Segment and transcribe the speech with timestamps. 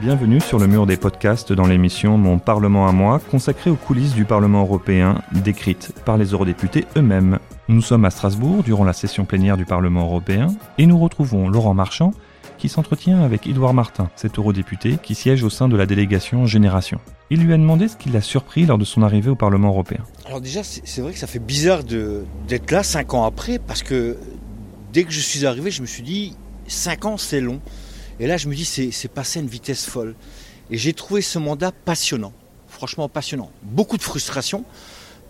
[0.00, 4.14] Bienvenue sur le mur des podcasts dans l'émission Mon Parlement à moi, consacrée aux coulisses
[4.14, 7.38] du Parlement européen, décrites par les eurodéputés eux-mêmes.
[7.68, 10.46] Nous sommes à Strasbourg durant la session plénière du Parlement européen
[10.78, 12.14] et nous retrouvons Laurent Marchand
[12.56, 16.98] qui s'entretient avec Édouard Martin, cet eurodéputé qui siège au sein de la délégation Génération.
[17.28, 20.00] Il lui a demandé ce qui l'a surpris lors de son arrivée au Parlement européen.
[20.24, 24.16] Alors déjà, c'est vrai que ça fait bizarre d'être là cinq ans après, parce que
[24.94, 26.38] dès que je suis arrivé, je me suis dit,
[26.68, 27.60] cinq ans c'est long.
[28.20, 30.14] Et là, je me dis, c'est passé à une vitesse folle.
[30.70, 32.34] Et j'ai trouvé ce mandat passionnant,
[32.68, 33.50] franchement passionnant.
[33.62, 34.64] Beaucoup de frustration,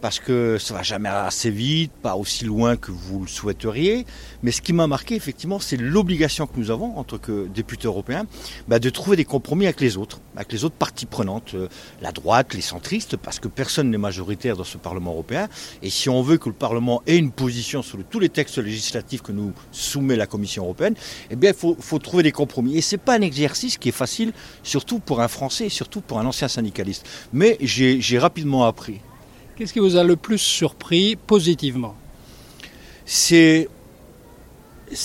[0.00, 4.06] parce que ça va jamais assez vite, pas aussi loin que vous le souhaiteriez.
[4.42, 7.86] Mais ce qui m'a marqué, effectivement, c'est l'obligation que nous avons, en tant que députés
[7.86, 8.26] européens,
[8.68, 11.68] bah, de trouver des compromis avec les autres, avec les autres parties prenantes, euh,
[12.00, 15.48] la droite, les centristes, parce que personne n'est majoritaire dans ce Parlement européen.
[15.82, 19.22] Et si on veut que le Parlement ait une position sur tous les textes législatifs
[19.22, 20.94] que nous soumet la Commission européenne,
[21.30, 22.76] eh bien, il faut, faut trouver des compromis.
[22.76, 26.26] Et c'est pas un exercice qui est facile, surtout pour un Français surtout pour un
[26.26, 27.06] ancien syndicaliste.
[27.32, 29.00] Mais j'ai rapidement appris
[29.58, 31.96] Qu'est-ce qui vous a le plus surpris positivement?
[33.04, 33.66] C'est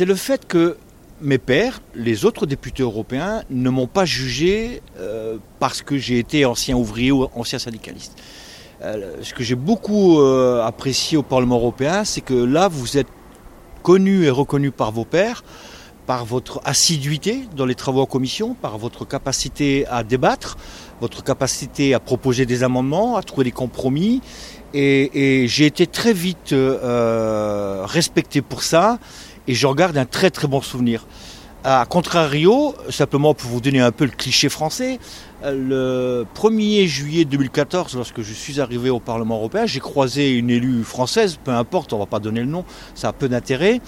[0.00, 0.76] le fait que
[1.20, 6.44] mes pères, les autres députés européens, ne m'ont pas jugé euh, parce que j'ai été
[6.46, 8.20] ancien ouvrier ou ancien syndicaliste.
[8.82, 13.06] Euh, ce que j'ai beaucoup euh, apprécié au Parlement européen, c'est que là, vous êtes
[13.84, 15.44] connu et reconnu par vos pères,
[16.06, 20.56] par votre assiduité dans les travaux en commission, par votre capacité à débattre,
[21.00, 24.20] votre capacité à proposer des amendements, à trouver des compromis.
[24.72, 28.98] Et, j'ai été très vite euh, respecté pour ça
[29.48, 31.06] et j'en garde un très très bon souvenir.
[31.62, 34.98] À contrario, simplement pour vous donner un peu le cliché français,
[35.44, 40.84] le 1er juillet 2014, lorsque je suis arrivé au Parlement européen, j'ai croisé une élue
[40.84, 43.82] française, peu importe, on ne va pas donner le nom, ça a peu d'intérêt,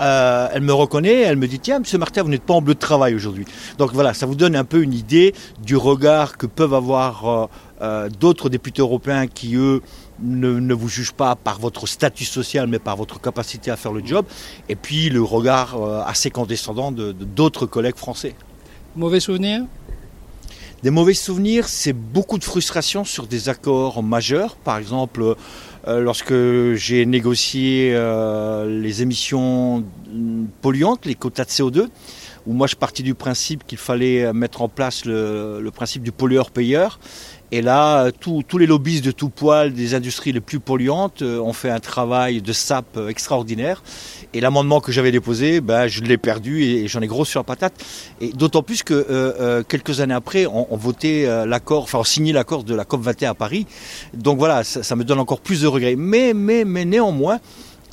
[0.00, 2.74] euh, elle me reconnaît, elle me dit tiens, Monsieur Martin, vous n'êtes pas en bleu
[2.74, 3.44] de travail aujourd'hui.
[3.78, 7.46] Donc voilà, ça vous donne un peu une idée du regard que peuvent avoir euh,
[7.80, 9.82] euh, d'autres députés européens qui eux
[10.22, 14.04] ne, vous jugent pas par votre statut social, mais par votre capacité à faire le
[14.04, 14.26] job.
[14.68, 15.76] Et puis le regard
[16.06, 18.34] assez condescendant de d'autres collègues français.
[18.96, 19.64] Mauvais souvenir
[20.84, 25.34] Des mauvais souvenirs, c'est beaucoup de frustration sur des accords majeurs, par exemple
[25.86, 26.34] euh, lorsque
[26.74, 29.84] j'ai négocié euh, les émissions
[30.62, 31.88] polluantes, les quotas de CO2,
[32.46, 36.98] où moi je partis du principe qu'il fallait mettre en place le principe du pollueur-payeur.
[37.54, 41.52] Et là, tous les lobbyistes de tout poil des industries les plus polluantes euh, ont
[41.52, 43.84] fait un travail de sape euh, extraordinaire.
[44.32, 47.44] Et l'amendement que j'avais déposé, ben, je l'ai perdu et j'en ai gros sur la
[47.44, 47.74] patate.
[48.20, 52.64] Et d'autant plus que euh, quelques années après, on, votait l'accord, enfin on signé l'accord
[52.64, 53.68] de la COP 21 à Paris.
[54.14, 55.94] Donc voilà, ça, ça me donne encore plus de regrets.
[55.94, 57.38] Mais néanmoins,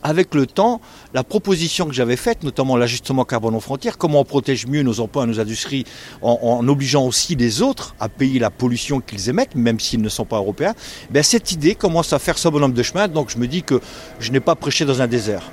[0.04, 0.82] avec le temps,
[1.14, 5.00] la proposition que j'avais faite, notamment l'ajustement carbone aux frontières, comment on protège mieux nos
[5.00, 5.86] emplois et nos industries
[6.22, 10.26] en, obligeant aussi les autres à payer la pollution qu'ils émettent, même s'ils ne sont
[10.26, 10.74] pas européens,
[11.10, 13.80] ben cette idée commence à faire son bonhomme de chemin, donc je me dis que
[14.20, 15.44] je n'ai pas prêché dans un désert.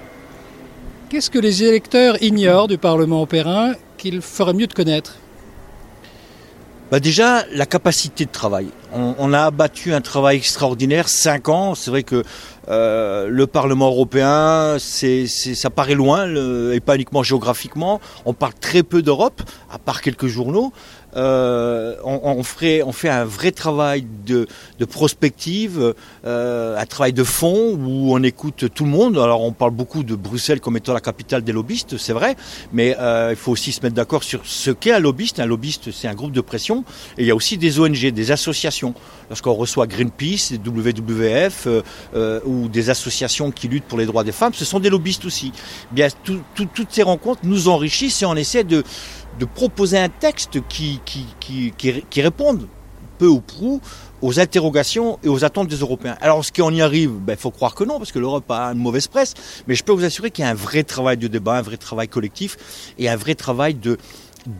[1.08, 5.16] Qu'est-ce que les électeurs ignorent du Parlement européen qu'il ferait mieux de connaître?
[6.90, 8.68] Bah déjà, la capacité de travail.
[8.94, 11.74] On, a abattu un travail extraordinaire, cinq ans.
[11.74, 12.24] C'est vrai que
[12.68, 16.26] euh, le Parlement européen, ça paraît loin,
[16.72, 18.00] et pas uniquement géographiquement.
[18.24, 20.72] On parle très peu d'Europe, à part quelques journaux.
[21.16, 24.46] Euh, on, fait un vrai travail de,
[24.84, 25.94] prospective,
[26.26, 29.16] euh, un travail de fond où on écoute tout le monde.
[29.18, 32.36] Alors on parle beaucoup de Bruxelles comme étant la capitale des lobbyistes, c'est vrai,
[32.72, 32.94] mais
[33.30, 35.40] il faut aussi se mettre d'accord sur ce qu'est un lobbyiste.
[35.40, 36.84] Un lobbyiste, c'est un groupe de pression,
[37.16, 38.94] et il y a aussi des ONG, des associations.
[39.28, 41.68] Lorsqu'on reçoit Greenpeace, WWF
[42.46, 45.52] ou des associations qui luttent pour les droits des femmes, ce sont des lobbyistes aussi.
[45.92, 48.84] Bien, toutes ces rencontres nous enrichissent et on essaie de
[49.38, 51.72] de proposer un texte qui, qui, qui,
[52.10, 52.66] qui, réponde
[53.18, 53.80] peu ou prou
[54.20, 56.16] aux interrogations et aux attentes des Européens.
[56.20, 58.66] Alors, ce qu'on y arrive, il ben, faut croire que non, parce que l'Europe a
[58.72, 59.34] une mauvaise presse,
[59.66, 61.76] mais je peux vous assurer qu'il y a un vrai travail de débat, un vrai
[61.76, 63.98] travail collectif et un vrai travail de,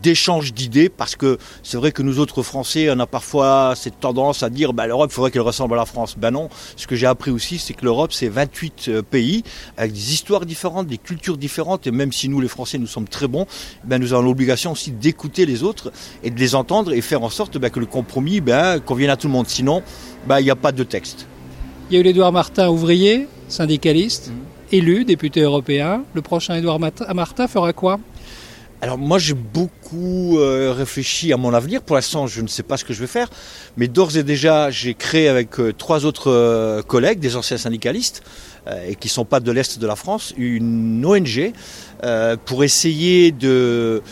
[0.01, 4.43] d'échange d'idées parce que c'est vrai que nous autres Français, on a parfois cette tendance
[4.43, 6.15] à dire bah, l'Europe, il faudrait qu'elle ressemble à la France.
[6.17, 9.43] Ben non, ce que j'ai appris aussi, c'est que l'Europe, c'est 28 euh, pays
[9.77, 13.07] avec des histoires différentes, des cultures différentes et même si nous, les Français, nous sommes
[13.07, 13.45] très bons,
[13.83, 15.91] ben, nous avons l'obligation aussi d'écouter les autres
[16.23, 19.17] et de les entendre et faire en sorte ben, que le compromis ben, convienne à
[19.17, 19.47] tout le monde.
[19.47, 19.81] Sinon,
[20.27, 21.27] ben, il n'y a pas de texte.
[21.89, 24.75] Il y a eu l'Édouard Martin, ouvrier, syndicaliste, mmh.
[24.75, 26.03] élu, député européen.
[26.13, 27.99] Le prochain Édouard Martin fera quoi?
[28.81, 31.81] Alors moi j'ai beaucoup euh, réfléchi à mon avenir.
[31.81, 33.29] Pour l'instant je ne sais pas ce que je vais faire,
[33.77, 38.23] mais d'ores et déjà j'ai créé avec euh, trois autres euh, collègues, des anciens syndicalistes,
[38.87, 41.53] et qui sont pas de l'est de la France, une ONG
[42.45, 44.03] pour essayer de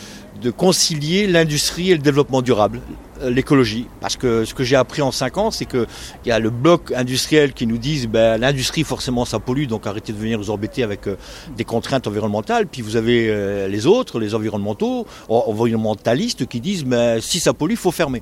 [0.55, 2.81] concilier l'industrie et le développement durable.
[3.21, 3.87] Euh, l'écologie.
[4.01, 5.85] Parce que ce que j'ai appris en 5 ans, c'est qu'il
[6.25, 10.13] y a le bloc industriel qui nous dit ben, l'industrie forcément ça pollue, donc arrêtez
[10.13, 11.15] de venir vous embêter avec euh,
[11.55, 12.67] des contraintes environnementales.
[12.67, 17.71] Puis vous avez euh, les autres, les environnementaux, environnementalistes qui disent ben, si ça pollue,
[17.71, 18.21] il faut fermer.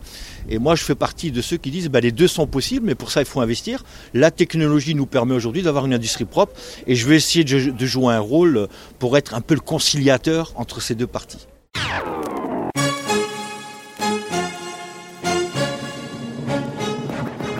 [0.50, 2.96] Et moi je fais partie de ceux qui disent ben, les deux sont possibles, mais
[2.96, 3.84] pour ça il faut investir.
[4.14, 6.54] La technologie nous permet aujourd'hui d'avoir une industrie propre
[6.88, 8.68] et je vais essayer de jouer un rôle
[9.00, 11.48] pour être un peu le conciliateur entre ces deux parties.